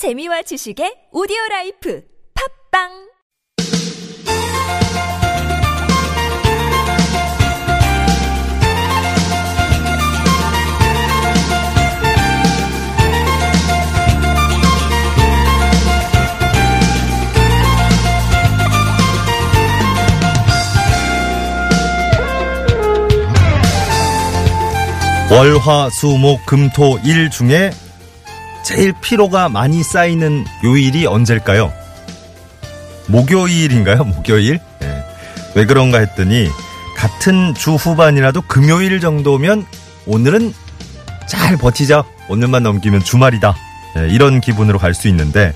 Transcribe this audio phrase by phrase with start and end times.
[0.00, 2.02] 재미와 지식의 오디오 라이프
[2.72, 2.88] 팝빵!
[25.30, 27.70] 월화 수목 금토 일 중에
[28.70, 31.72] 제일 피로가 많이 쌓이는 요일이 언제일까요?
[33.08, 34.04] 목요일인가요?
[34.04, 34.60] 목요일?
[34.78, 35.04] 네.
[35.56, 36.48] 왜 그런가 했더니
[36.96, 39.66] 같은 주 후반이라도 금요일 정도면
[40.06, 40.54] 오늘은
[41.26, 42.04] 잘 버티자.
[42.28, 43.56] 오늘만 넘기면 주말이다.
[43.96, 45.52] 네, 이런 기분으로 갈 수 있는데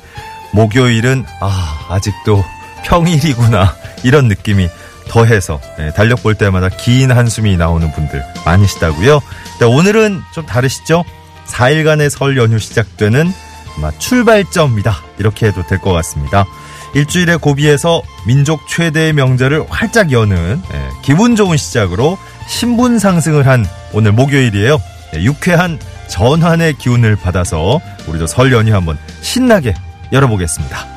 [0.53, 2.45] 목요일은 아 아직도
[2.85, 4.69] 평일이구나 이런 느낌이
[5.09, 9.21] 더해서 네, 달력 볼 때마다 긴 한숨이 나오는 분들 많으시다고요.
[9.61, 11.05] 네, 오늘은 좀 다르시죠?
[11.47, 13.33] 4일간의 설 연휴 시작되는
[13.77, 14.97] 아마 출발점이다.
[15.19, 16.45] 이렇게 해도 될 것 같습니다.
[16.95, 24.13] 일주일의 고비에서 민족 최대의 명절을 활짝 여는 예, 기분 좋은 시작으로 신분 상승을 한 오늘
[24.13, 24.79] 목요일이에요.
[25.17, 25.79] 예, 유쾌한
[26.09, 29.75] 전환의 기운을 받아서 우리도 설 연휴 한번 신나게
[30.13, 30.94] 열어보겠습니다.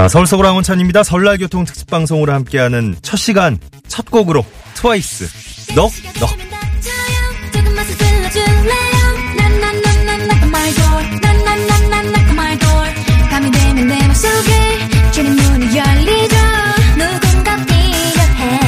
[0.00, 1.02] 자, 서울 서울 황원찬입니다.
[1.02, 6.30] 설날 교통 특집 방송으로 함께하는 첫 시간 첫 곡으로 트와이스 넉 넉.
[13.30, 16.36] 밤이 되면 내 맘속에 주는 문이 열리죠
[16.96, 18.60] 누군가 필요해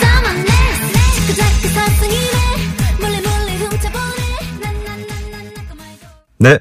[0.00, 1.68] Someone else 자꾸자꾸
[6.38, 6.58] 사랑이네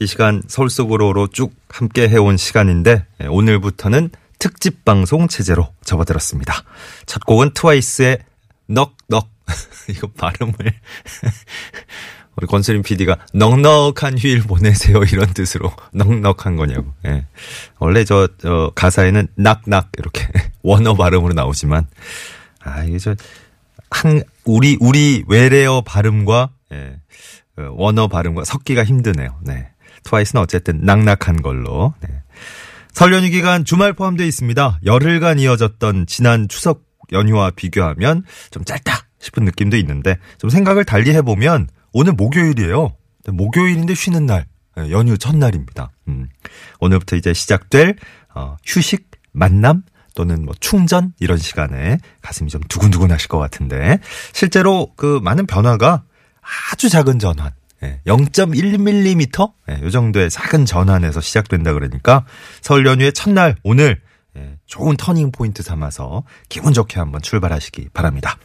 [0.00, 6.54] 이 시간 서울 속으로로 쭉 함께 해온 시간인데 예, 오늘부터는 특집 방송 체제로 접어들었습니다.
[7.04, 8.18] 첫 곡은 트와이스의
[8.66, 9.28] 넉넉
[9.90, 10.54] 이거 발음을
[12.36, 16.94] 우리 권수림 PD가 넉넉한 휴일 보내세요 이런 뜻으로 넉넉한 거냐고.
[17.04, 17.26] 예.
[17.78, 20.26] 원래 저, 저 가사에는 낙낙 이렇게
[20.62, 21.86] 원어 발음으로 나오지만
[22.60, 23.14] 아 이게 저
[23.90, 27.00] 한 우리 우리 외래어 발음과 예,
[27.58, 29.38] 어, 원어 발음과 섞기가 힘드네요.
[29.42, 29.68] 네.
[30.04, 31.94] 트와이스는 어쨌든 낙낙한 걸로.
[32.00, 32.08] 네.
[32.92, 34.80] 설 연휴 기간 주말 포함되어 있습니다.
[34.84, 41.68] 열흘간 이어졌던 지난 추석 연휴와 비교하면 좀 짧다 싶은 느낌도 있는데 좀 생각을 달리 해보면
[41.92, 42.96] 오늘 목요일이에요.
[43.28, 44.46] 목요일인데 쉬는 날,
[44.78, 45.90] 예, 연휴 첫날입니다.
[46.08, 46.28] 음.
[46.80, 47.96] 오늘부터 이제 시작될
[48.34, 49.82] 어, 휴식, 만남,
[50.14, 53.98] 또는 뭐 충전 이런 시간에 가슴이 좀 두근두근 하실 것 같은데
[54.32, 56.02] 실제로 그 많은 변화가
[56.72, 62.24] 아주 작은 전환 예, 0.1mm 예, 요 정도의 작은 전환에서 시작된다 그러니까
[62.60, 64.00] 설 연휴의 첫날 오늘
[64.36, 68.36] 예, 좋은 turning point 삼아서 기분 좋게 한번 출발하시기 바랍니다.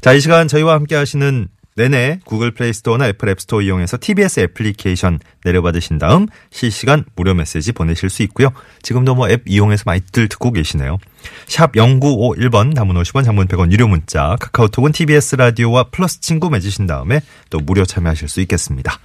[0.00, 5.18] 자, 이 시간 저희와 함께 하시는 내내 구글 플레이 스토어나 애플 앱스토어 이용해서 TBS 애플리케이션
[5.44, 8.50] 내려받으신 다음 실시간 무료 메시지 보내실 수 있고요.
[8.82, 10.98] 지금도 뭐 앱 이용해서 많이들 듣고 계시네요.
[11.46, 17.20] 샵 0951번 단문 50원 장문 100원 유료 문자 카카오톡은 TBS 라디오와 플러스 친구 맺으신 다음에
[17.50, 18.98] 또 무료 참여하실 수 있겠습니다.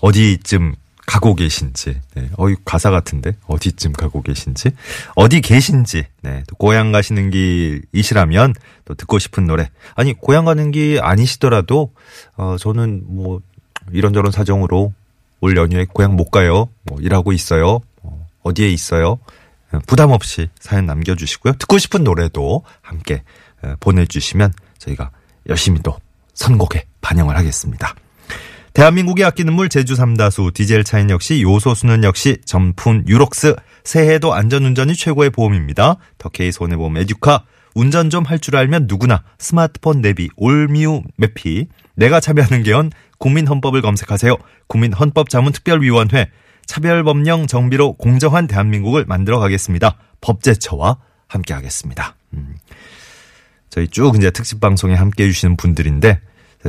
[0.00, 0.74] 어디쯤
[1.06, 3.36] 가고 계신지, 네, 어이 가사 같은데?
[3.46, 4.70] 어디쯤 가고 계신지,
[5.14, 8.54] 어디 계신지, 네, 또 고향 가시는 길이시라면
[8.84, 11.92] 또 듣고 싶은 노래, 아니 고향 가는 길 아니시더라도
[12.36, 13.40] 어 저는 뭐
[13.92, 14.92] 이런저런 사정으로
[15.40, 19.18] 올 연휴에 고향 못 가요, 뭐 일하고 있어요, 어, 어디에 있어요,
[19.86, 21.54] 부담 없이 사연 남겨주시고요.
[21.54, 23.22] 듣고 싶은 노래도 함께
[23.64, 25.10] 에, 보내주시면 저희가
[25.48, 25.98] 열심히 또
[26.34, 27.94] 선곡에 반영을 하겠습니다.
[28.74, 33.54] 대한민국이 아끼는 물 제주 삼다수 디젤 차인 역시 요소수는 역시 점푼 유록스
[33.84, 35.96] 새해도 안전운전이 최고의 보험입니다.
[36.18, 37.44] 더케이 손해보험 에듀카
[37.76, 44.36] 운전 좀 할 줄 알면 누구나 스마트폰 내비 올미우 매피 내가 참여하는 개헌 국민헌법을 검색하세요.
[44.66, 46.30] 국민헌법자문특별위원회
[46.66, 49.98] 차별법령 정비로 공정한 대한민국을 만들어 가겠습니다.
[50.20, 50.96] 법제처와
[51.28, 52.16] 함께 하겠습니다.
[52.32, 52.56] 음.
[53.70, 56.20] 저희 쭉 이제 특집 방송에 함께 해주시는 분들인데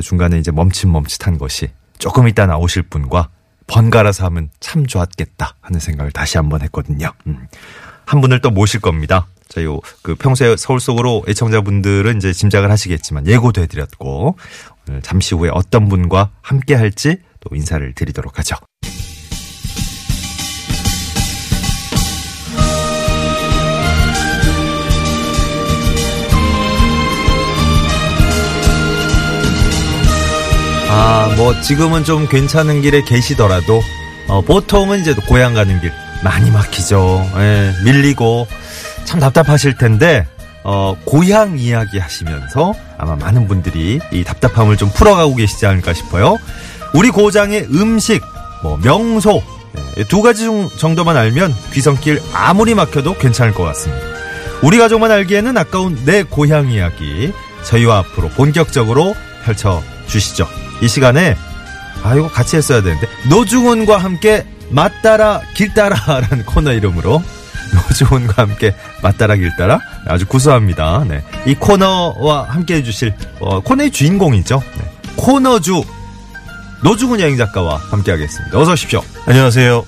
[0.03, 3.29] 중간에 이제 멈칫멈칫한 것이 조금 이따 나오실 분과
[3.67, 7.11] 번갈아서 하면 참 좋았겠다 하는 생각을 다시 한번 했거든요.
[7.27, 7.47] 음.
[8.05, 9.27] 한 분을 또 모실 겁니다.
[9.47, 9.65] 저희
[10.01, 14.37] 그 평소에 서울 속으로 애청자분들은 이제 짐작을 하시겠지만 예고도 해드렸고
[14.87, 18.55] 오늘 잠시 후에 어떤 분과 함께 할지 또 인사를 드리도록 하죠.
[30.97, 33.81] 아, 뭐 지금은 좀 괜찮은 길에 계시더라도
[34.29, 35.91] 어, 보통은 이제 고향 가는 길
[36.23, 37.29] 많이 막히죠.
[37.35, 38.47] 예, 밀리고
[39.03, 40.25] 참 답답하실 텐데
[40.63, 46.37] 어, 고향 이야기 하시면서 아마 많은 분들이 이 답답함을 좀 풀어가고 계시지 않을까 싶어요.
[46.93, 48.23] 우리 고장의 음식,
[48.63, 49.43] 뭐 명소
[49.97, 54.01] 예, 두 가지 중 정도만 알면 귀성길 아무리 막혀도 괜찮을 것 같습니다.
[54.63, 57.33] 우리 가족만 알기에는 아까운 내 고향 이야기
[57.65, 59.13] 저희와 앞으로 본격적으로
[59.43, 60.47] 펼쳐 주시죠.
[60.85, 61.35] 이 시간에
[62.03, 67.23] 아 이거 같이 했어야 되는데 노중훈과 함께 맞따라 길따라라는 코너 이름으로
[67.73, 71.03] 노중훈과 함께 맞따라 길따라 아주 구수합니다.
[71.07, 71.23] 네.
[71.47, 74.61] 이 코너와 함께 해주실 어, 코너의 주인공이죠.
[74.77, 74.91] 네.
[75.15, 75.83] 코너주
[76.83, 78.59] 노중훈 여행 작가와 함께하겠습니다.
[78.59, 79.01] 어서 오십시오.
[79.25, 79.83] 안녕하세요.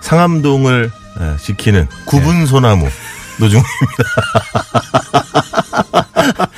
[0.00, 0.90] 상암동을
[1.20, 2.86] 예, 지키는 구분 소나무
[3.38, 4.04] 노중훈입니다.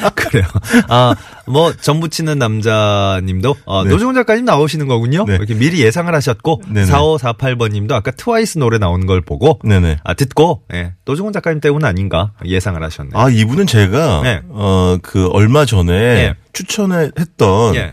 [0.17, 0.47] 그래요.
[0.89, 1.15] 아,
[1.47, 3.91] 뭐, 전부 치는 남자님도, 어, 네.
[3.91, 5.25] 노중훈 작가님 나오시는 거군요.
[5.27, 5.35] 네.
[5.35, 6.91] 이렇게 미리 예상을 하셨고, 네네.
[6.91, 9.99] 4548번님도 아까 트와이스 노래 나오는 걸 보고, 네네.
[10.05, 13.11] 아, 듣고, 예, 노중훈 작가님 때문 아닌가 예상을 하셨네.
[13.15, 14.41] 아 이분은 제가 네.
[14.51, 16.35] 어그 얼마 전에 예.
[16.53, 17.93] 추천했던 예.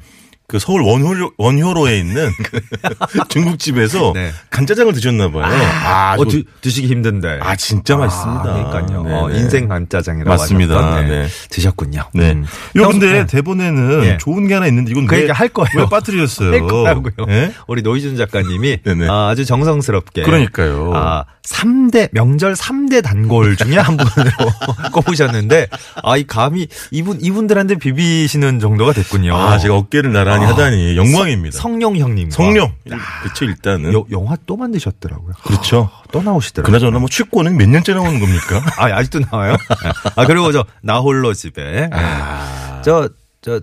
[0.49, 2.59] 그 서울 원효로, 원효로에 있는 그
[3.29, 4.31] 중국집에서 네.
[4.49, 5.43] 간짜장을 드셨나 봐요.
[5.45, 7.37] 아, 어, 저- 드, 드시기 힘든데.
[7.39, 8.41] 아, 진짜 맛있습니다.
[8.41, 9.03] 그러니까요.
[9.03, 9.37] 네, 어, 네.
[9.37, 11.01] 인생 간짜장이라고 맞습니다.
[11.03, 11.07] 네.
[11.07, 11.27] 네.
[11.51, 12.01] 드셨군요.
[12.15, 12.31] 네.
[12.31, 12.45] 음.
[12.77, 13.25] 요 형, 근데 네.
[13.27, 14.17] 대본에는 예.
[14.17, 15.69] 좋은 게 하나 있는데 이건 그 왜, 할 거예요.
[15.77, 16.51] 왜 빠뜨렸어요?
[16.51, 17.13] 할 거라고요.
[17.29, 17.53] 예?
[17.67, 18.79] 우리 노희준 작가님이.
[19.07, 20.91] 아, 아주 정성스럽게 그러니까요.
[20.95, 24.31] 아, 3대 명절 3대 단골 중에 한 분으로
[24.93, 25.67] 꼽으셨는데
[26.03, 29.35] 아, 이 감히 이분 이분들한테 비비시는 정도가 됐군요.
[29.35, 31.57] 아, 제가 어깨를 나란히 아, 하다니 영광입니다.
[31.57, 32.29] 성룡 형님.
[32.29, 32.73] 성령.
[33.21, 33.93] 그렇죠, 일단은.
[33.93, 35.33] 여, 영화 또 만드셨더라고요.
[35.43, 35.89] 그렇죠.
[36.11, 36.71] 또 나오시더라고요.
[36.71, 38.63] 그나저나 뭐 축구는 몇 년째 나오는 겁니까?
[38.77, 39.55] 아, 아직도 나와요?
[40.15, 41.89] 아, 그리고 저, 나홀로 집에.
[41.91, 42.81] 아.
[42.83, 43.09] 저,
[43.41, 43.61] 저,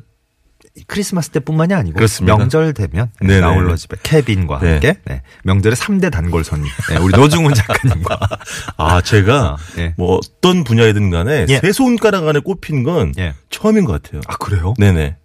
[0.87, 1.97] 크리스마스 때뿐만이 아니고.
[1.97, 2.37] 그렇습니다.
[2.37, 3.11] 명절 되면.
[3.21, 3.41] 네네.
[3.41, 4.71] 나홀로 집에 케빈과 네.
[4.73, 4.95] 함께.
[5.05, 5.23] 네.
[5.45, 6.71] 명절의 3대 단골 손님.
[6.91, 8.19] 네, 우리 노중훈 작가님과.
[8.77, 9.95] 아, 제가 아, 예.
[9.97, 11.59] 뭐 어떤 분야이든 간에 예.
[11.59, 13.35] 세 손가락 안에 꼽힌 건 예.
[13.51, 14.21] 처음인 것 같아요.
[14.27, 14.75] 아, 그래요?
[14.79, 15.17] 네네.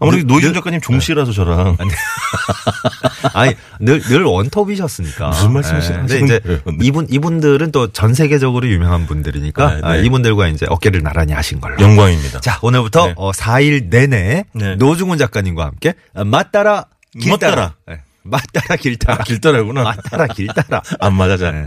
[0.00, 1.76] 아무래도 늘- 노희준 늘- 작가님 종씨라서 저랑
[3.34, 5.28] 아니, 늘, 늘 원톱이셨으니까.
[5.28, 6.40] 무슨 말씀이시- 네, 이제?
[6.44, 6.58] 네.
[6.82, 9.64] 이분, 이분들은 또 전 세계적으로 유명한 분들이니까.
[9.66, 9.80] 아, 네.
[9.82, 11.80] 아, 이분들과 이제 어깨를 나란히 하신 걸로.
[11.82, 12.40] 영광입니다.
[12.40, 13.12] 자, 오늘부터 네.
[13.16, 14.76] 어, 4일 내내 네.
[14.76, 16.86] 노중훈 작가님과 함께 어, 맞따라
[17.20, 17.74] 길따라.
[17.86, 18.00] 맞따라.
[18.22, 18.30] 네.
[18.30, 19.18] 맞따라 길따라.
[19.20, 19.82] 아, 길따라구나.
[19.82, 20.82] 맞따라 길따라.
[21.00, 21.66] 안 맞아, 잘.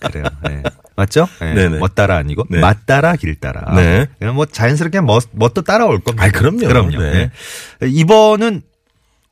[0.00, 0.24] 그래요.
[0.42, 0.62] 네.
[0.96, 1.28] 맞죠?
[1.40, 1.68] 네.
[1.68, 2.60] 멋따라 아니고 네.
[2.60, 3.74] 맞따라 길따라.
[3.74, 4.06] 네.
[4.18, 6.24] 그럼 뭐 자연스럽게 멋, 멋도 따라올 겁니다.
[6.24, 6.66] 아이, 그럼요.
[6.66, 6.98] 그럼요.
[6.98, 7.30] 네.
[7.80, 7.88] 네.
[7.88, 8.62] 이번은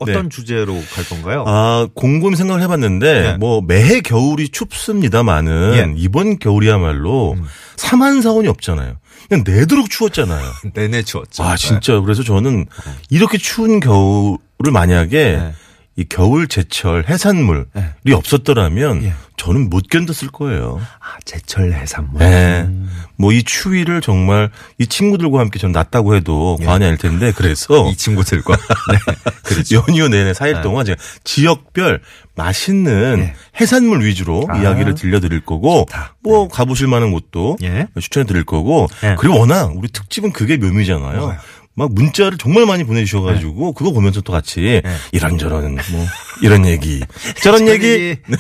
[0.02, 0.28] 어떤 네.
[0.28, 1.44] 주제로 갈 건가요?
[1.46, 3.36] 아, 곰곰이 생각을 해봤는데, 네.
[3.36, 5.94] 뭐, 매해 겨울이 춥습니다만은, 예.
[5.96, 7.36] 이번 겨울이야말로,
[7.76, 8.96] 사만사원이 없잖아요.
[9.28, 10.44] 그냥 내도록 추웠잖아요.
[10.74, 11.44] 내내 추웠죠.
[11.44, 12.00] 아, 진짜.
[12.00, 12.66] 그래서 저는,
[13.10, 14.38] 이렇게 추운 겨울을
[14.72, 15.54] 만약에, 네.
[15.96, 17.64] 이 겨울 제철 해산물이
[18.04, 18.12] 네.
[18.14, 19.12] 없었더라면, 예.
[19.36, 20.80] 저는 못 견뎠을 거예요.
[21.00, 22.20] 아, 제철 해산물.
[22.20, 22.68] 네.
[23.16, 27.90] 뭐이 추위를 정말 이 친구들과 함께 전 낫다고 해도 과언이 아닐 텐데 그래서 예.
[27.90, 28.56] 이 친구들과.
[28.56, 29.14] 네.
[29.42, 29.82] 그렇죠.
[29.88, 32.00] 연휴 내내 4일 동안 제가 지역별
[32.36, 33.34] 맛있는 예.
[33.60, 34.58] 해산물 위주로 아.
[34.58, 36.14] 이야기를 들려드릴 거고 좋다.
[36.22, 37.88] 뭐 가보실 만한 곳도 예.
[38.00, 39.16] 추천해 드릴 거고 예.
[39.18, 41.36] 그리고 워낙 우리 특집은 그게 묘미잖아요.
[41.74, 44.82] 막 문자를 정말 많이 보내주셔가지고 그거 보면서 또 같이 예.
[45.12, 46.06] 이런저런 뭐
[46.42, 47.00] 이런 얘기
[47.42, 48.36] 저런 얘기 네,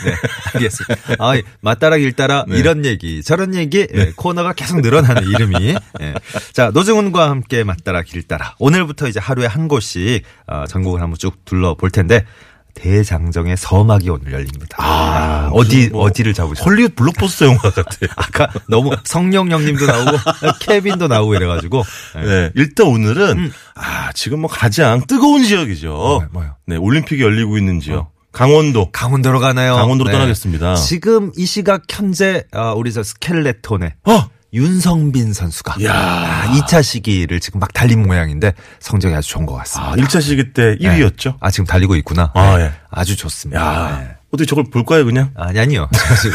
[0.54, 1.16] 알겠습니다.
[1.18, 2.58] 아, 맞따라 길따라 네.
[2.58, 5.74] 이런 얘기 저런 얘기 예, 코너가 계속 늘어나는 이름이.
[6.02, 6.14] 예.
[6.52, 11.90] 자 노중훈과 함께 맞따라 길따라 오늘부터 이제 하루에 한 곳씩 어, 전국을 한번 쭉 둘러볼
[11.90, 12.26] 텐데
[12.74, 14.76] 대장정의 서막이 오늘 열립니다.
[14.78, 16.64] 아, 어디 무슨 뭐 어디를 잡으셨어요?
[16.64, 18.10] 헐리우드 블록버스터 영화 같아요.
[18.16, 20.10] 아까 너무 성령 형님도 나오고
[20.60, 21.82] 케빈도 나오고 이래가지고
[22.16, 22.20] 예.
[22.26, 26.28] 네, 일단 오늘은 아 지금 뭐 가장 뜨거운 지역이죠.
[26.32, 26.56] 뭐요?
[26.66, 28.90] 네, 올림픽이 열리고 있는 지역 강원도.
[28.90, 29.76] 강원도로 가나요?
[29.76, 30.74] 강원도로 떠나겠습니다.
[30.76, 36.52] 지금 이 시각 현재 어, 우리 저 스켈레톤의 어, 윤성빈 선수가 야.
[36.54, 39.92] 2차 시기를 지금 막 달린 모양인데 성적이 아주 좋은 것 같습니다.
[39.92, 41.36] 아, 1차 시기 때 1위였죠.
[41.40, 42.30] 아 지금 달리고 있구나.
[42.34, 42.64] 아, 네.
[42.64, 42.72] 예.
[42.90, 43.60] 아주 좋습니다.
[43.60, 44.16] 야, 네.
[44.30, 45.30] 어떻게 저걸 볼까요, 그냥?
[45.36, 45.88] 아니 아니요.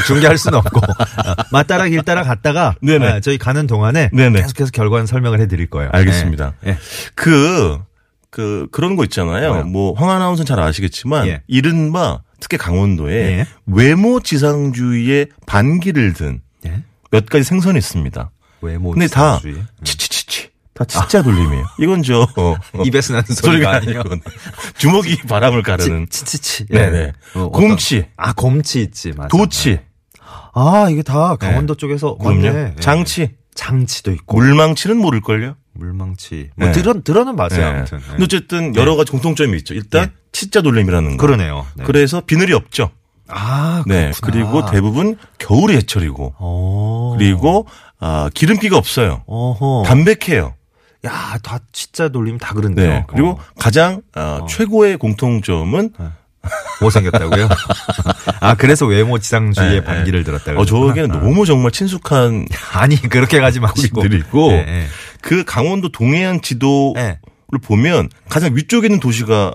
[0.08, 3.08] 중계할 수는 없고 어, 맞따라 길따라 갔다가 네네.
[3.08, 4.42] 어, 저희 가는 동안에 네네.
[4.42, 5.90] 계속해서 결과는 설명을 해드릴 거예요.
[5.94, 6.54] 알겠습니다.
[6.62, 6.72] 네.
[6.72, 6.78] 네.
[7.14, 7.80] 그,
[8.32, 9.50] 그, 그런 거 있잖아요.
[9.50, 9.64] 뭐요?
[9.66, 11.42] 뭐, 황 아나운서는 잘 아시겠지만, 예.
[11.48, 13.46] 이른바, 특히 강원도에 예.
[13.66, 16.42] 외모 지상주의의 반기를 든
[17.12, 17.26] 몇 예?
[17.26, 18.32] 가지 생선이 있습니다.
[18.62, 19.40] 외모 근데 다.
[19.46, 19.68] 음.
[19.84, 20.50] 치치치치.
[20.74, 21.66] 다 치자 돌림이에요.
[21.80, 24.04] 이건 저, 어, 어, 입에서 나는 소리가 소리가 아니에요.
[24.78, 26.08] 주먹이 바람을 가르는.
[26.10, 26.66] 치 치치.
[26.68, 27.14] 네네.
[27.36, 28.06] 어, 어떤- 곰치.
[28.16, 29.28] 아 곰치 있지 맞아.
[29.30, 29.80] 도치.
[30.54, 32.46] 아 이게 다 강원도 쪽에서 그럼요.
[32.46, 32.76] 예.
[32.80, 33.36] 장치.
[33.56, 35.56] 장치도 있고 물망치는 모를걸요?
[35.74, 36.52] 물망치.
[36.56, 36.74] 뭐 네.
[36.74, 37.50] 들어 들어는 맞아요.
[37.58, 37.64] 네.
[37.64, 38.00] 아무튼.
[38.18, 38.24] 네.
[38.24, 39.74] 어쨌든 여러 가지 공통점이 있죠.
[39.74, 40.12] 일단 네.
[40.32, 41.26] 치자 돌림이라는 거.
[41.26, 41.66] 그러네요.
[41.76, 41.84] 네.
[41.86, 42.92] 그래서 비늘이 없죠.
[43.30, 44.12] 아, 네.
[44.22, 47.16] 그리고 대부분 겨울이 해철이고 어.
[47.18, 47.68] 그리고
[48.00, 49.24] 아, 기름기가 없어요.
[49.26, 49.84] 어허.
[49.86, 50.54] 담백해요.
[51.06, 52.90] 야, 다 진짜 놀리면 다 그런데요.
[52.90, 53.06] 네.
[53.08, 53.40] 그리고 어.
[53.60, 55.92] 가장 아, 최고의 공통점은
[56.82, 57.50] 못생겼다고요?
[58.40, 60.62] 아, 그래서 외모 지상주의에 네, 반기를 들었다고.
[60.62, 64.02] 어, 저에게는 너무 정말 친숙한 아니, 그렇게 가지 마시고.
[64.02, 64.88] 곳들이고 네, 네.
[65.22, 67.20] 그 강원도 동해안 지도를 네.
[67.64, 69.54] 보면 가장 위쪽에 있는 도시가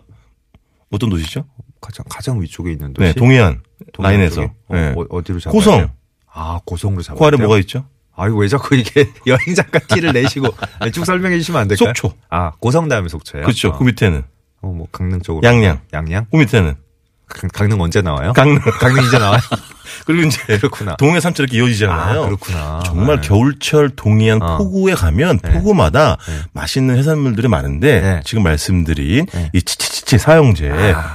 [0.90, 1.44] 어떤 도시죠?
[1.82, 3.08] 가장, 가장 위쪽에 있는 도시.
[3.08, 3.60] 네, 동해안
[3.92, 4.42] 동해안 라인에서?
[4.42, 4.94] 어, 네.
[4.96, 5.52] 어, 어디로 잡아요?
[5.52, 5.90] 고성.
[6.32, 7.18] 아, 고성으로 잡아요.
[7.18, 7.84] 그 아래 뭐가 있죠?
[8.14, 10.48] 아이고, 왜 자꾸 이렇게 여행 작가 티를 내시고
[10.92, 11.92] 쭉 설명해 주시면 안 될까요?
[11.94, 12.16] 속초.
[12.30, 13.44] 아, 고성 다음에 속초예요?
[13.44, 13.68] 그렇죠.
[13.68, 14.22] 어, 그 밑에는
[14.62, 15.46] 어, 뭐 강릉 쪽으로.
[15.46, 15.80] 양양.
[15.92, 16.26] 양양?
[16.30, 16.74] 그 밑에는
[17.32, 18.32] 강- 강릉 언제 나와요?
[18.34, 18.58] 강릉.
[18.80, 19.40] 강릉 이제 나와요?
[20.06, 20.96] 그리고 이제 그렇구나.
[20.96, 22.22] 동해 삼촌 이렇게 이어지잖아요.
[22.22, 22.80] 아, 그렇구나.
[22.84, 23.28] 정말 네.
[23.28, 24.58] 겨울철 동해안 어.
[24.58, 26.16] 포구에 가면 포구마다
[26.52, 28.20] 맛있는 해산물들이 많은데 네.
[28.24, 29.50] 지금 말씀드린 네.
[29.52, 30.70] 이 치치치치 사형제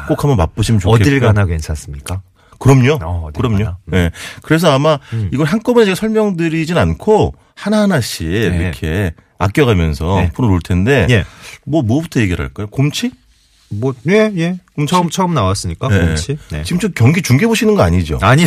[0.08, 1.02] 꼭 한번 맛보시면 좋겠고요.
[1.02, 2.22] 어딜 가나 괜찮습니까?
[2.60, 3.00] 그럼요.
[3.04, 3.64] 어, 그럼요.
[3.66, 3.74] 음.
[3.86, 4.12] 네.
[4.42, 5.00] 그래서 아마
[5.32, 8.58] 이걸 한꺼번에 제가 설명드리진 않고 하나하나씩 네.
[8.58, 10.32] 이렇게 아껴가면서 네.
[10.34, 11.26] 풀어놓을 텐데 예.
[11.66, 12.68] 뭐 뭐부터 얘기를 할까요?
[12.68, 13.12] 곰치?
[13.70, 14.60] 뭐, 예, 예.
[14.76, 14.92] 곰치?
[14.92, 16.00] 처음, 처음 나왔으니까, 네.
[16.00, 16.38] 곰치.
[16.52, 16.64] 네.
[16.64, 18.18] 지금 저 경기 중계 보시는 거 아니죠?
[18.22, 18.46] 아니,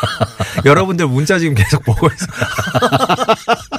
[0.66, 2.26] 여러분들 문자 지금 계속 보고 있어.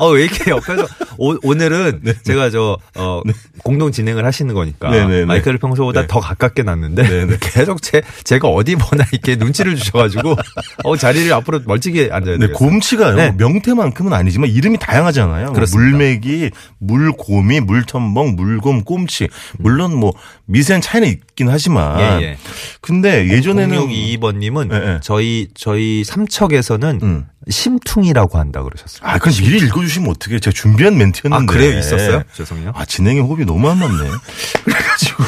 [0.00, 0.86] 어, 왜 이렇게 옆에서,
[1.16, 3.22] 오, 늘은 제가 저, 어,
[3.62, 4.90] 공동 진행을 하시는 거니까.
[4.90, 5.24] 네, 네, 네.
[5.24, 6.06] 마이크를 평소보다 네.
[6.06, 7.02] 더 가깝게 놨는데.
[7.02, 7.36] 네, 네.
[7.40, 10.36] 계속 제, 제가 어디 보나 이렇게 눈치를 주셔가지고,
[10.84, 12.56] 어, 자리를 앞으로 멀찍이 앉아야 네, 되겠어요.
[12.56, 13.16] 곰치가요.
[13.16, 13.32] 네.
[13.36, 15.46] 명태만큼은 아니지만 이름이 다양하잖아요.
[15.46, 15.90] 뭐 그렇습니다.
[15.90, 19.28] 물메기, 물곰이, 물텀벙, 물곰, 꼼치.
[19.58, 20.12] 물론 뭐
[20.46, 22.00] 미세한 차이는 있긴 하지만.
[22.00, 22.38] 예, 예.
[22.80, 24.98] 근데 예전에는 0622번님은 네, 네.
[25.02, 27.26] 저희, 저희 삼척에서는 음.
[27.50, 29.00] 심퉁이라고 한다 그러셨어요.
[29.02, 31.46] 아, 그럼 미리 읽어주 시면 어떻게 제가 준비한 아, 멘트였는데.
[31.52, 31.78] 그래요?
[31.78, 32.22] 있었어요?
[32.34, 32.72] 죄송해요.
[32.74, 33.94] 아, 진행의 호흡이 너무 안 맞네.
[34.64, 35.24] 그래가지고.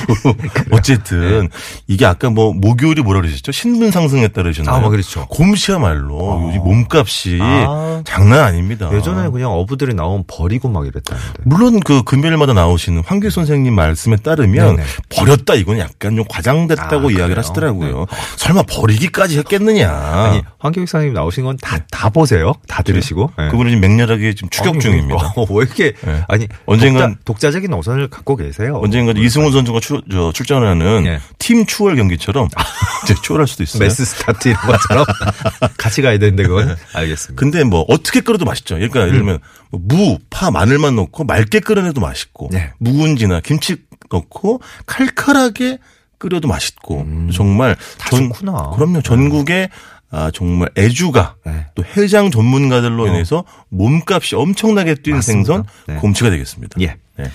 [0.77, 1.49] 어쨌든,
[1.87, 3.53] 이게 아까 뭐, 목요일이 뭐라 그러셨죠?
[3.53, 4.75] 신분 상승했다 그러셨나요?
[4.77, 5.27] 아, 뭐 그렇죠.
[5.29, 8.03] 곰씨야말로 요즘 몸값이 아.
[8.05, 8.91] 장난 아닙니다.
[8.93, 11.43] 예전에 그냥 어부들이 나오면 버리고 막 이랬다는데.
[11.45, 14.89] 물론 그 금요일마다 나오시는 황교 선생님 말씀에 따르면 네네.
[15.11, 17.39] 버렸다 이건 약간 좀 과장됐다고 아, 이야기를?
[17.39, 18.07] 하시더라고요.
[18.37, 19.91] 설마 버리기까지 했겠느냐.
[19.91, 22.55] 아니 황교익 사장님 나오신 건 다 다 보세요.
[22.69, 23.31] 다 들으시고.
[23.39, 23.49] 네.
[23.51, 25.33] 그분은 지금 맹렬하게 지금 추격 아니, 중입니다.
[25.37, 26.25] 어, 왜 이렇게 네.
[26.29, 28.81] 아니 언젠간- 독자, 적인 노선을 갖고 계세요.
[28.83, 31.21] 언젠가 이승훈 선수가 출, 저, 출전하는 네.
[31.39, 32.49] 팀 추월 경기처럼
[33.05, 33.81] 이제 추월할 수도 있어요.
[33.83, 35.05] mass start 이런 것처럼
[35.79, 37.41] 같이 가야 되는데 그건 알겠습니다.
[37.41, 38.75] 근데 뭐 어떻게 끓여도 맛있죠.
[38.75, 39.39] 그러니까 예를 들면
[39.71, 42.73] 뭐 무, 파, 마늘만 넣고 맑게 끓여내도 맛있고 네.
[42.79, 43.77] 묵은지나 김치
[44.11, 45.79] 넣고 칼칼하게
[46.19, 47.77] 끓여도 맛있고 정말 음.
[47.99, 48.71] 다 좋구나.
[48.75, 49.01] 그럼요.
[49.03, 49.71] 전국에
[50.11, 51.67] 아 정말 애주가 네.
[51.75, 55.23] 또 해장 전문가들로 인해서 몸값이 엄청나게 뛴 맞습니다.
[55.53, 55.97] 생선 네.
[55.97, 56.81] 곰치가 되겠습니다.
[56.81, 56.97] 예.
[57.17, 57.31] 네.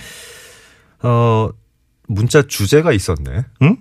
[1.02, 1.50] 어
[2.06, 3.44] 문자 주제가 있었네.
[3.62, 3.76] 응?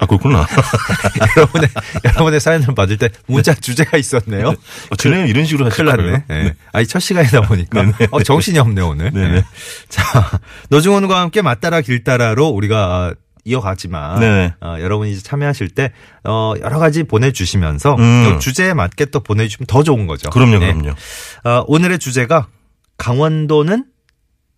[0.00, 0.46] 아 그렇구나.
[1.36, 1.68] 여러분의
[2.04, 4.50] 여러분의 사연을 받을 때 문자 주제가 있었네요.
[4.90, 5.96] 어, 진행을 이런 식으로 하실 큰일.
[5.96, 6.24] 났네.
[6.28, 6.54] 네.
[6.72, 7.92] 아니, 첫 시간이다 보니까.
[8.12, 9.10] 어, 정신이 없네, 오늘.
[9.10, 9.28] 네네.
[9.32, 9.44] 네.
[9.88, 13.14] 자, 노중원과 함께 맞따라 길따라로 우리가 어,
[13.48, 14.54] 이어가지만 네네.
[14.60, 15.92] 어, 여러분이 이제 참여하실 때
[16.24, 18.24] 어, 여러 가지 보내주시면서 음.
[18.24, 20.30] 또 주제에 맞게 또 보내주시면 더 좋은 거죠.
[20.30, 20.72] 그럼요, 네.
[20.72, 20.90] 그럼요.
[21.44, 22.48] 어, 오늘의 주제가
[22.98, 23.84] 강원도는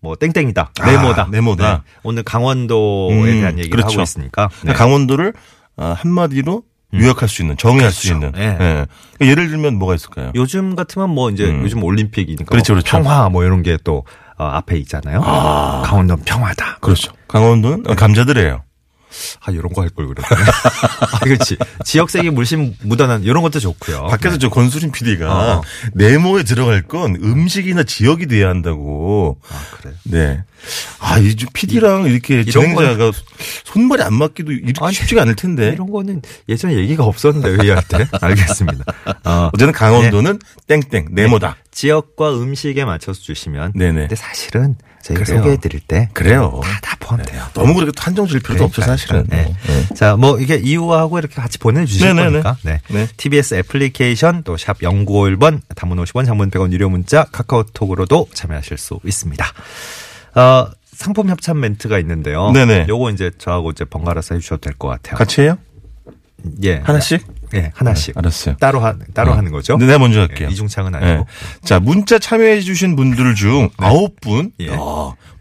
[0.01, 1.27] 뭐 땡땡이다, 아, 네모다.
[1.31, 1.83] 네모다.
[2.03, 3.93] 오늘 강원도에 음, 대한 얘기를 그렇죠.
[3.93, 4.47] 하고 있으니까.
[4.47, 4.57] 네.
[4.61, 5.33] 그러니까 강원도를
[5.77, 8.27] 아, 한마디로 요약할 수 있는, 정의할 수 그렇죠.
[8.27, 8.41] 있는.
[8.41, 8.49] 예.
[8.51, 8.57] 예.
[8.57, 8.87] 그러니까
[9.21, 10.31] 예를 들면 뭐가 있을까요?
[10.35, 11.61] 요즘 같으면 뭐 이제 음.
[11.63, 12.97] 요즘 올림픽이니까 그렇죠, 뭐 그렇죠.
[12.97, 14.03] 평화 뭐 이런 게또
[14.37, 15.21] 어, 앞에 있잖아요.
[15.21, 16.79] 강원도는 평화다.
[16.81, 17.13] 그렇죠.
[17.27, 18.63] 강원도는 어, 감자들이에요.
[19.41, 20.27] 아 이런 거 할 걸 그랬네.
[21.11, 21.57] 아 그렇지.
[21.85, 24.07] 지역색이 물씬 묻어난 이런 것도 좋고요.
[24.07, 25.61] 밖에서 저 권수진 PD가 어.
[25.93, 29.39] 네모에 들어갈 건 음식이나 지역이 돼야 한다고.
[29.49, 29.93] 아 그래.
[30.03, 30.43] 네.
[30.99, 33.11] 아, 이 PD랑 이렇게 진행자가
[33.65, 35.69] 손발이 안 맞기도 이렇게 아니, 쉽지가 않을 텐데.
[35.73, 38.07] 이런 거는 예전에 얘기가 없었는데 회의할 때.
[38.21, 38.83] 알겠습니다.
[39.25, 41.57] 어, 어쨌든 강원도는 땡땡 네모다.
[41.71, 43.73] 지역과 음식에 맞춰서 주시면.
[43.75, 44.01] 네네.
[44.01, 45.37] 근데 사실은 저희가 그래요.
[45.39, 46.09] 소개해드릴 때.
[46.13, 46.59] 그래요.
[46.63, 47.43] 다, 다 포함돼요.
[47.53, 48.97] 너무 그렇게 또 한정 질 필요도 없죠, 그러니까요.
[48.97, 49.25] 사실은.
[49.27, 49.43] 네.
[49.43, 49.55] 뭐.
[49.67, 49.95] 네.
[49.95, 52.29] 자, 뭐 이게 이유하고 이렇게 같이 보내주실 네네네.
[52.41, 52.57] 거니까.
[52.63, 52.81] 네.
[52.89, 53.07] 네.
[53.17, 59.45] TBS 애플리케이션 또 샵 0951번 단문 50원 장문 100원 유료 문자 카카오톡으로도 참여하실 수 있습니다.
[60.35, 62.51] 어, 상품 협찬 멘트가 있는데요.
[62.51, 62.85] 네네.
[62.87, 65.17] 요거 이제 저하고 이제 번갈아서 해주셔도 될 것 같아요.
[65.17, 65.57] 같이 해요?
[66.63, 66.77] 예.
[66.83, 67.25] 하나씩?
[67.55, 68.13] 예, 하나씩.
[68.15, 68.55] 네, 알았어요.
[68.57, 69.35] 따로 하, 따로 어.
[69.35, 69.77] 하는 거죠?
[69.77, 70.47] 네, 내가 먼저 할게요.
[70.49, 70.97] 예, 이중창은 네.
[70.97, 71.27] 아니고.
[71.63, 74.67] 자, 문자 참여해 주신 분들 중 아홉 분 예.
[74.67, 74.77] 야,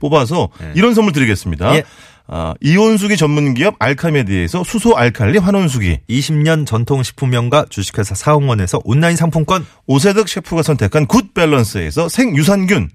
[0.01, 0.73] 뽑아서 예.
[0.75, 1.75] 이런 선물 드리겠습니다.
[1.77, 1.85] 예.
[2.33, 10.29] 아, 이온수기 전문기업 알카메디에서 수소 알칼리 환원수기, 20년 전통 식품명가 주식회사 사홍원에서 온라인 상품권 오세득
[10.29, 12.91] 셰프가 선택한 굿 밸런스에서 생유산균,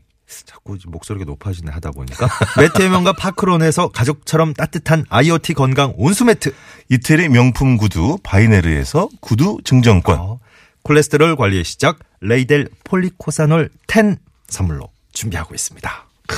[0.46, 6.54] 자꾸 목소리가 높아지네 하다 보니까 매트의 명가 파크론에서 가족처럼 따뜻한 IoT 건강 온수 매트
[6.90, 10.20] 이태리 명품 구두 바이네르에서 구두 증정권.
[10.20, 10.40] 어,
[10.84, 14.18] 콜레스테롤 관리의 시작 레이델 폴리코사놀 10
[14.48, 16.06] 선물로 준비하고 있습니다.
[16.28, 16.38] 크.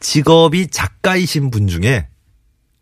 [0.00, 2.08] 직업이 작가이신 분 중에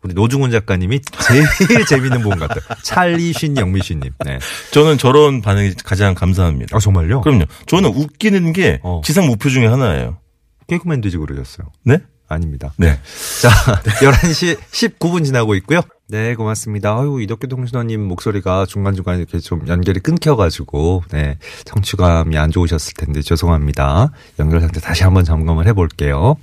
[0.05, 1.45] 우리 노중훈 작가님이 제일
[1.89, 2.59] 재밌는 분 같아요.
[2.83, 4.11] 찰리 쉰 영미쉬님.
[4.23, 4.37] 네.
[4.71, 6.77] 저는 저런 반응이 가장 감사합니다.
[6.77, 7.21] 아 정말요?
[7.21, 7.45] 그럼요.
[7.65, 9.01] 저는 웃기는 게 어.
[9.03, 10.19] 지상 목표 중에 하나예요.
[10.67, 11.71] 개그맨 되지 그러셨어요.
[11.83, 11.97] 네?
[12.27, 12.71] 아닙니다.
[12.77, 12.99] 네.
[13.41, 13.49] 자,
[14.01, 15.81] 11시 19분 지나고 있고요.
[16.07, 16.95] 네, 고맙습니다.
[16.95, 24.11] 아유, 이덕규 동신호님 목소리가 중간중간 이렇게 좀 연결이 끊겨가지고, 네, 청취감이 안 좋으셨을 텐데 죄송합니다.
[24.39, 26.35] 연결 상태 다시 한번 점검을 해볼게요.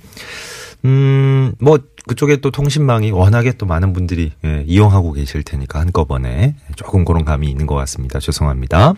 [0.85, 7.05] 음, 뭐, 그쪽에 또 통신망이 워낙에 또 많은 분들이 예, 이용하고 계실 테니까 한꺼번에 조금
[7.05, 8.19] 그런 감이 있는 것 같습니다.
[8.19, 8.93] 죄송합니다.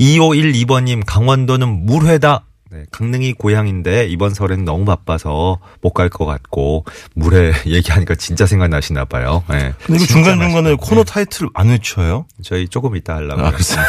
[0.00, 2.44] 2512번님, 강원도는 물회다.
[2.68, 9.04] 네, 강릉이 고향인데 이번 설엔 너무 바빠서 못 갈 것 같고 물회 얘기하니까 진짜 생각나시나
[9.04, 9.44] 봐요.
[9.48, 10.74] 네, 근데 중간중간에.
[10.74, 12.26] 코너 네, 타이틀 안 외쳐요?
[12.42, 13.84] 저희 조금 이따 하려고 아, 그랬어요.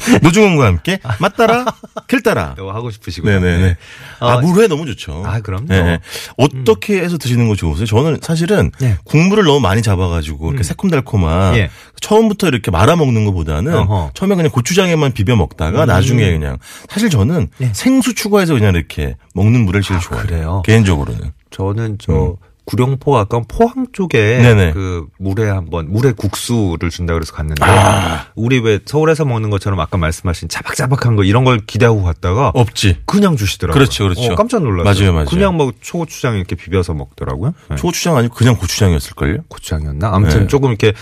[0.22, 1.64] 노중훈과 함께 맞따라
[2.08, 2.54] 길따라.
[2.56, 3.40] 또 하고 싶으시고요.
[3.40, 3.76] 네네네.
[4.20, 5.22] 아, 어, 물회 너무 좋죠.
[5.26, 5.66] 아, 그럼요.
[5.68, 5.98] 네.
[6.36, 7.86] 어떻게 해서 드시는 거 좋으세요?
[7.86, 8.96] 저는 사실은 예.
[9.04, 10.62] 국물을 너무 많이 잡아가지고 이렇게 음.
[10.62, 11.70] 새콤달콤한 예.
[12.00, 14.10] 처음부터 이렇게 말아 먹는 것보다는 어허.
[14.14, 15.86] 처음에 그냥 고추장에만 비벼 먹다가 음.
[15.86, 17.70] 나중에 그냥 사실 저는 예.
[17.74, 20.26] 생수 추가해서 그냥 이렇게 먹는 물을 제일 아, 좋아해요.
[20.26, 20.62] 그래요?
[20.64, 21.32] 개인적으로는.
[21.50, 22.36] 저는 저
[22.70, 24.42] 구룡포 가까운 포항 쪽에 음.
[24.42, 24.72] 네네.
[24.72, 28.28] 그 물회 한번 물회 국수를 준다 그래서 갔는데 아.
[28.36, 32.98] 우리 왜 서울에서 먹는 것처럼 아까 말씀하신 자박자박한 거 이런 걸 기대하고 갔다가 없지.
[33.06, 33.74] 그냥 주시더라고요.
[33.74, 34.32] 그렇죠, 그렇죠.
[34.32, 34.94] 어, 깜짝 놀랐어요.
[34.94, 35.26] 맞아요, 맞아요.
[35.26, 37.54] 그냥 뭐 초고추장 이렇게 비벼서 먹더라고요.
[37.70, 37.76] 네.
[37.76, 39.42] 초고추장 아니고 그냥 고추장이었을걸요?
[39.48, 40.08] 고추장이었나?
[40.14, 40.46] 아무튼 네.
[40.46, 40.92] 조금 이렇게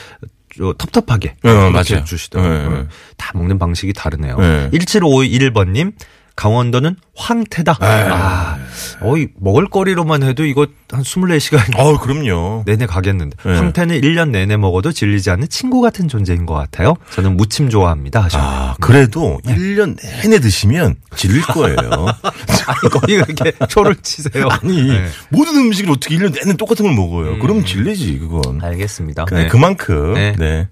[0.57, 2.05] 저 텁텁하게 어, 그렇게 맞아요.
[2.05, 2.71] 주시더라고요.
[2.71, 2.87] 네, 네.
[3.19, 4.39] 다 먹는 방식이 다르네요.
[4.39, 4.71] 네.
[4.71, 5.93] 1751번님
[6.39, 7.79] 강원도는 황태다.
[7.81, 8.59] 아,
[9.01, 12.63] 어이 먹을거리로만 해도 이거 한 24시간 어, 그럼요.
[12.65, 13.57] 내내 가겠는데 네.
[13.57, 16.95] 황태는 1년 내내 먹어도 질리지 않는 친구 같은 존재인 것 같아요.
[17.11, 18.49] 저는 무침 좋아합니다 하셨네요.
[18.49, 21.77] 아, 그래도 1년 내내 드시면 질릴 거예요.
[22.69, 24.47] 아니 거기 그렇게 초를 치세요.
[24.49, 25.09] 아니, 네.
[25.31, 27.41] 모든 음식을 어떻게 1년 내내 똑같은 걸 먹어요.
[27.41, 28.63] 그럼 질리지, 그건.
[28.63, 29.25] 알겠습니다.
[29.33, 29.49] 네, 네.
[29.49, 30.69] 그만큼, 네.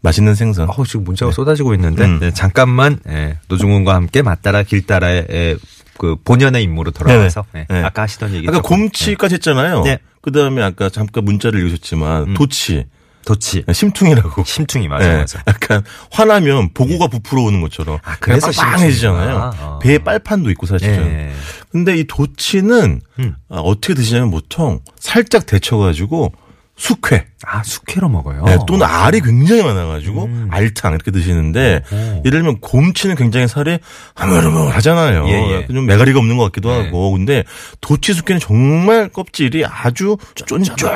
[0.00, 0.08] 네.
[0.08, 0.68] 맛있는 생선.
[0.70, 2.18] 어, 지금 문자가 쏟아지고 있는데 음.
[2.20, 5.56] 네, 잠깐만 예, 노중훈과 함께 맞따라 길따라의 예,
[5.98, 7.66] 그 본연의 임무로 돌아와서 네네.
[7.70, 7.82] 예, 네.
[7.84, 9.82] 아까 하시던 얘기 아까 곰치까지 했잖아요.
[9.82, 9.98] 네.
[10.20, 12.86] 그 다음에 아까 잠깐 문자를 읽으셨지만, 도치, 예,
[13.24, 14.44] 도치 심퉁이라고.
[14.44, 17.98] 심퉁이 맞아 네, 맞아 약간 화나면 보고가 부풀어 오는 것처럼.
[18.04, 18.50] 아, 그래서.
[18.52, 19.52] 심퉁이구나.
[19.60, 19.78] 어.
[19.80, 21.06] 배에 빨판도 있고 사실은.
[21.06, 21.32] 예.
[21.70, 23.34] 근데 이 도치는 음.
[23.50, 26.32] 아, 어떻게 드시냐면 보통 살짝 데쳐가지고
[26.78, 28.44] 숙회 아 숙회로 먹어요.
[28.44, 30.48] 네, 또는 알이 굉장히 많아가지고 음.
[30.50, 32.22] 알탕 이렇게 드시는데 오.
[32.24, 33.78] 예를 들면 곰치는 굉장히 살이
[34.14, 35.26] 하물하물 하잖아요.
[35.26, 35.66] 예, 예.
[35.66, 36.84] 좀 매가리가 없는 것 같기도 네.
[36.84, 37.42] 하고 근데
[37.80, 40.88] 도치 숙회는 정말 껍질이 아주 쫀쫀하죠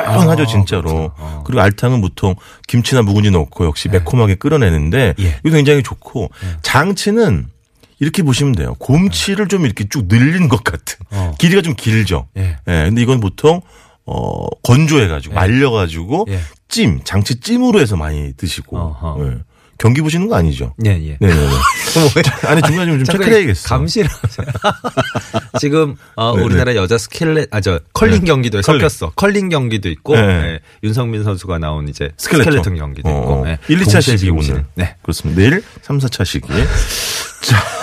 [0.42, 1.12] 아, 진짜로.
[1.18, 1.42] 어.
[1.45, 2.37] 그리고 알탕은 보통
[2.68, 5.40] 김치나 묵은지 넣고 역시 매콤하게 끓여내는데 예.
[5.45, 6.31] 이거 굉장히 좋고
[6.62, 7.49] 장치는
[7.99, 8.75] 이렇게 보시면 돼요.
[8.79, 11.35] 곰치를 좀 이렇게 쭉 늘린 것 같은 어.
[11.38, 12.29] 길이가 좀 길죠.
[12.37, 12.57] 예.
[12.68, 13.62] 예, 근데 이건 보통
[14.07, 15.37] 어 건조해가지고 예.
[15.37, 16.41] 말려가지고 예.
[16.69, 18.97] 찜 장치 찜으로 해서 많이 드시고.
[19.21, 19.38] 예.
[19.79, 20.75] 경기 보시는 거 아니죠?
[20.87, 21.17] 예, 예.
[21.21, 22.47] 네 네 네.
[22.47, 23.69] 아니 중간에 좀, 체크해야겠어.
[23.69, 24.47] 감시를 하세요.
[25.59, 26.45] 지금 어, 네네.
[26.47, 28.27] 우리나라 여자 스켈렛 아저 컬링 네.
[28.27, 28.81] 경기도에 컬링.
[28.81, 29.11] 섞였어.
[29.17, 30.23] 컬링 경기도 있고 네.
[30.23, 33.59] 예, 윤성빈 선수가 나온 이제 스켈레톤, 스켈레톤, 경기도 있고 어, 예.
[33.69, 34.31] 1, 2차 동시에 시기.
[34.31, 34.65] 오늘.
[34.77, 34.95] 네.
[35.03, 35.41] 그렇습니다.
[35.41, 36.47] 내일 3, 4차 시기.
[37.43, 37.57] 자,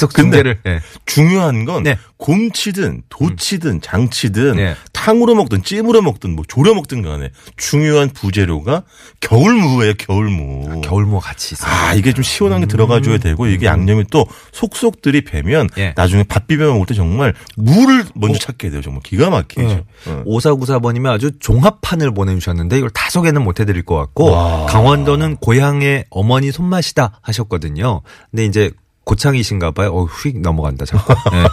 [0.00, 0.80] 계속 근데 중계를 예.
[1.06, 1.98] 중요한 건 네.
[2.16, 4.76] 곰치든 도치든 장치든 네.
[4.92, 8.82] 탕으로 먹든 찜으로 먹든 뭐 졸여 먹든 간에 중요한 부재료가
[9.20, 10.80] 겨울무예요, 겨울무.
[10.82, 11.72] 겨울무 같이 있어요.
[11.72, 15.78] 아, 이게 좀 시원한 게 들어가줘야 되고, 이게 양념이 또 속속들이 배면, 음.
[15.78, 15.94] 예.
[15.96, 18.82] 나중에 밥 비벼 먹을 때 정말 물을 먼저 찾게 돼요.
[18.82, 19.62] 정말 기가 막히죠.
[19.62, 19.84] 네.
[20.06, 20.24] 어.
[20.26, 24.66] 5494번님이 아주 종합판을 보내주셨는데 이걸 다 소개는 못 해드릴 것 같고 와.
[24.66, 28.02] 강원도는 고향의 어머니 손맛이다 하셨거든요.
[28.30, 28.70] 근데 이제
[29.04, 29.90] 고창이신가 봐요.
[29.92, 31.14] 어, 휙 넘어간다, 자꾸.
[31.32, 31.44] 네.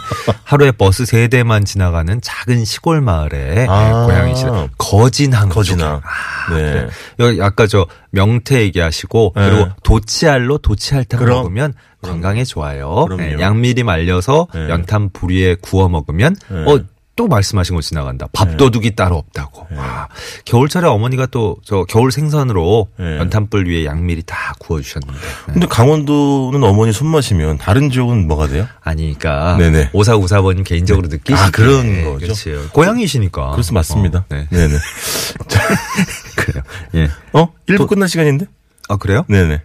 [0.43, 4.05] 하루에 버스 세 대만 지나가는 작은 시골 마을에 아.
[4.05, 4.67] 고향이시라.
[4.77, 5.49] 거진항.
[5.49, 6.01] 거진항.
[6.03, 6.71] 아, 네.
[6.73, 6.89] 그래.
[7.19, 9.49] 여기 아까 저 명태 얘기하시고 네.
[9.49, 11.25] 그리고 도치알로 도치알탕.
[11.25, 13.07] 먹으면 건강에 좋아요.
[13.17, 14.69] 네, 양미리 말려서 네.
[14.69, 16.63] 연탄 불위에 구워 먹으면 네.
[16.65, 16.79] 어,
[17.17, 18.27] 또 말씀하신 거 지나간다.
[18.31, 19.67] 밥도둑이 따로 없다고.
[19.75, 20.07] 와,
[20.45, 23.17] 겨울철에 어머니가 또 저 겨울 생선으로 네.
[23.17, 25.19] 연탄불 위에 양미리 다 구워주셨는데.
[25.19, 25.53] 네.
[25.53, 28.67] 근데 강원도는 어머니 손맛이면 다른 지역은 뭐가 돼요?
[28.81, 29.89] 아니, 그러니까 네네.
[29.93, 32.19] 오사구사번님 개인적으로 느끼시기 아, 그런 거죠?
[32.19, 32.69] 그렇죠.
[32.71, 33.51] 고향이시니까.
[33.51, 34.19] 그렇습 맞습니다.
[34.19, 34.47] 어, 네.
[34.51, 34.75] 네네.
[36.37, 36.63] 그래요.
[36.95, 37.09] 예.
[37.33, 37.49] 어?
[37.67, 38.45] 1부 끝날 시간인데?
[38.89, 39.25] 아 그래요?
[39.27, 39.61] 네네.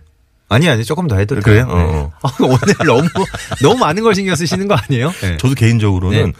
[0.48, 1.36] 아니 아니 조금 더 해도.
[1.40, 1.66] 그래요?
[1.66, 1.72] 네.
[1.72, 3.08] 어, 아, 오늘 너무
[3.62, 5.12] 너무 많은 걸 신경 쓰시는 거 아니에요?
[5.22, 5.36] 네.
[5.38, 6.32] 저도 개인적으로는 네.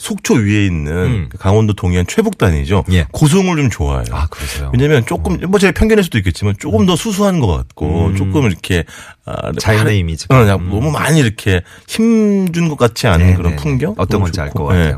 [0.00, 1.26] 속초 위에 있는 음.
[1.30, 2.84] 그 강원도 동해안 최북단이죠.
[2.92, 3.06] 예.
[3.12, 4.04] 고성을 좀 좋아해요.
[4.12, 4.70] 아 그러세요.
[4.72, 8.16] 왜냐면 조금 뭐 제가 편견일 수도 있겠지만 조금 더 수수한 것 같고 음.
[8.16, 8.84] 조금 이렇게
[9.26, 10.34] 아, 자연의 파- 이미지가.
[10.36, 13.62] 어, 그냥 너무 많이 이렇게 힘 준 것 같지 않은 네, 그런 네, 네.
[13.62, 14.50] 풍경 어떤 건지 알.
[14.50, 14.84] 것 같아요.
[14.84, 14.88] 예.
[14.92, 14.96] 네.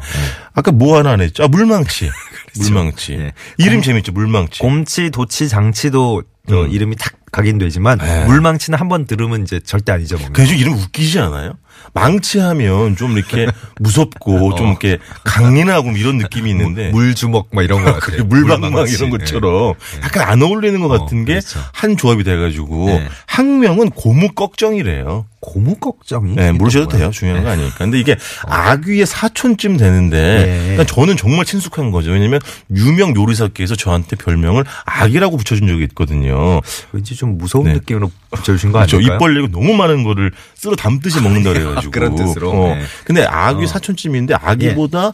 [0.54, 1.44] 아까 뭐 하나 안 했죠?
[1.44, 2.10] 아 물망치.
[2.60, 3.12] 물망치.
[3.14, 3.32] 예.
[3.58, 4.12] 이름 재밌죠.
[4.12, 4.60] 물망치.
[4.60, 6.70] 곰치, 도치, 장치도 저 음.
[6.70, 8.24] 이름이 탁 가긴 되지만 네.
[8.26, 10.32] 물망치는 한 번 들으면 이제 절대 안 잊어먹는.
[10.32, 11.54] 그래서 이름 웃기지 않아요?
[11.92, 13.46] 망치하면 좀 이렇게
[13.80, 14.54] 무섭고 어.
[14.54, 18.24] 좀 이렇게 강인하고 이런 느낌이 있는데 물 주먹 막 이런 거 같아요.
[18.24, 18.72] 물방망.
[18.72, 19.18] 이런 네.
[19.18, 21.60] 것처럼 약간 안 어울리는 것 같은 어, 게 그렇죠.
[21.72, 23.08] 한 조합이 돼가지고 네.
[23.26, 25.26] 학명은 고무꺽정이래요.
[25.40, 26.34] 고무 걱정이.
[26.34, 26.88] 네, 모르셔도?
[26.88, 27.10] 돼요.
[27.12, 27.76] 중요한 거 아니니까.
[27.78, 30.60] 근데 이게 아귀의 사촌쯤 되는데 네.
[30.72, 32.10] 그러니까 저는 정말 친숙한 거죠.
[32.10, 32.40] 왜냐면
[32.74, 36.60] 유명 요리사께서 저한테 별명을 아귀라고 붙여준 적이 있거든요.
[36.92, 37.74] 왠지 좀 무서운 네.
[37.74, 38.96] 느낌으로 붙여주신 거 그렇죠.
[38.96, 39.16] 아닐까요?
[39.16, 41.90] 입 벌리고 너무 많은 거를 쓸어 담듯이 먹는다 그래 가지고.
[41.90, 42.50] 그런 뜻으로?
[42.50, 42.74] 어.
[42.74, 42.82] 네.
[43.04, 43.66] 근데 아귀 어.
[43.66, 45.12] 사촌쯤인데 아귀보다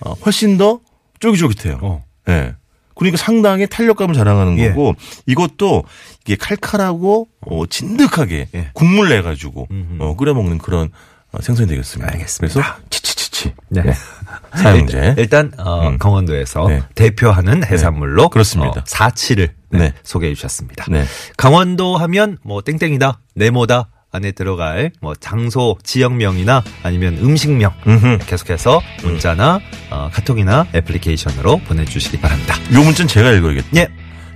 [0.00, 0.80] 어, 훨씬 더
[1.20, 1.78] 쫄깃쫄깃해요.
[1.82, 2.04] 어.
[2.28, 2.54] 예.
[2.94, 4.68] 그러니까 상당히 탄력감을 자랑하는 예.
[4.68, 4.94] 거고
[5.26, 5.84] 이것도
[6.24, 8.70] 이게 칼칼하고 어, 진득하게 예.
[8.74, 9.66] 국물 내 가지고.
[9.98, 10.90] 어, 끓여 먹는 그런
[11.32, 12.12] 어, 생선이 되겠습니다.
[12.12, 12.54] 알겠습니다.
[12.54, 13.54] 그래서 치치치치.
[13.70, 13.82] 네.
[13.86, 13.94] 예.
[14.56, 15.14] 사용제.
[15.18, 15.98] 일단 어, 음.
[15.98, 16.82] 강원도에서 네.
[16.94, 18.80] 대표하는 해산물로 그렇습니다.
[18.80, 19.94] 어, 사치를 네, 네.
[20.02, 20.84] 소개해 주셨습니다.
[20.90, 21.04] 네.
[21.36, 28.18] 강원도 하면 뭐 땡땡이다, 네모다 안에 들어갈 뭐 장소 지역명이나 아니면 음식명 음흠.
[28.26, 29.58] 계속해서 문자나
[29.90, 32.54] 어, 카톡이나 애플리케이션으로 보내주시기 바랍니다.
[32.74, 33.68] 요 문자는 제가 읽어야겠다.
[33.76, 33.88] 예.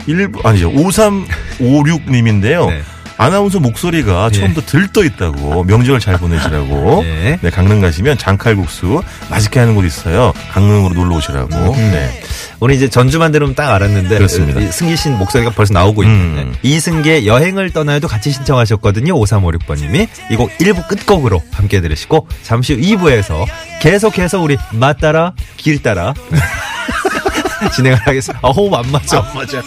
[0.06, 0.72] 일부 아니죠.
[0.72, 2.70] 5356님인데요.
[2.70, 2.80] 네.
[3.18, 4.38] 아나운서 목소리가 예.
[4.38, 7.02] 처음부터 들떠 있다고 명절 잘 보내시라고.
[7.04, 7.38] 네.
[7.40, 7.50] 네.
[7.50, 10.32] 강릉 가시면 장칼국수 맛있게 하는 곳 있어요.
[10.52, 11.54] 강릉으로 놀러 오시라고.
[11.54, 11.90] 음.
[11.90, 12.22] 네.
[12.66, 14.60] 오늘 이제 전주만 들으면 딱 알았는데 그렇습니다.
[14.72, 16.52] 승기신 목소리가 벌써 나오고 있는데 음.
[16.52, 16.58] 네.
[16.68, 19.14] 이승기의 여행을 떠나요도 같이 신청하셨거든요.
[19.14, 23.44] 5356번님이 이 곡 1부 끝곡으로 함께 들으시고 잠시 후 2부에서
[23.80, 26.12] 계속해서 우리 맞따라 길 따라
[27.72, 28.40] 진행을 하겠습니다.
[28.44, 29.18] 아, 호흡 안 맞죠?
[29.18, 29.62] 안 맞아.